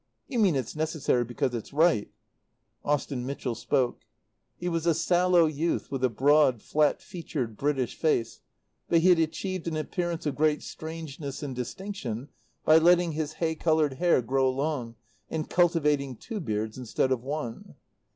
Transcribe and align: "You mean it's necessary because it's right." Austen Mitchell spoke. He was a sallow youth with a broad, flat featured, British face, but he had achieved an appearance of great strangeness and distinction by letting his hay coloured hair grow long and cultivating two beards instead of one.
"You 0.27 0.39
mean 0.39 0.55
it's 0.55 0.75
necessary 0.75 1.23
because 1.23 1.53
it's 1.53 1.71
right." 1.71 2.09
Austen 2.83 3.23
Mitchell 3.23 3.53
spoke. 3.53 4.01
He 4.57 4.67
was 4.67 4.87
a 4.87 4.95
sallow 4.95 5.45
youth 5.45 5.91
with 5.91 6.03
a 6.03 6.09
broad, 6.09 6.59
flat 6.63 7.03
featured, 7.03 7.55
British 7.55 7.95
face, 7.95 8.39
but 8.89 9.01
he 9.01 9.09
had 9.09 9.19
achieved 9.19 9.67
an 9.67 9.77
appearance 9.77 10.25
of 10.25 10.33
great 10.35 10.63
strangeness 10.63 11.43
and 11.43 11.55
distinction 11.55 12.29
by 12.65 12.79
letting 12.79 13.11
his 13.11 13.33
hay 13.33 13.53
coloured 13.53 13.93
hair 13.97 14.23
grow 14.23 14.49
long 14.49 14.95
and 15.29 15.51
cultivating 15.51 16.15
two 16.15 16.39
beards 16.39 16.79
instead 16.79 17.11
of 17.11 17.21
one. 17.23 17.75